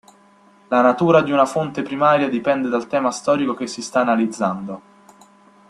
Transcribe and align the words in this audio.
La 0.69 0.81
natura 0.81 1.21
di 1.21 1.31
una 1.31 1.45
fonte 1.45 1.83
primaria 1.83 2.27
dipende 2.27 2.69
dal 2.69 2.87
tema 2.87 3.11
storico 3.11 3.53
che 3.53 3.67
si 3.67 3.83
sta 3.83 3.99
analizzando. 3.99 4.81